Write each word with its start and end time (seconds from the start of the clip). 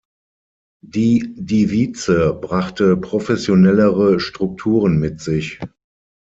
Die 0.83 1.35
"Divize" 1.37 2.33
brachte 2.33 2.97
professionellere 2.97 4.19
Strukturen 4.19 4.97
mit 4.97 5.19
sich. 5.21 5.59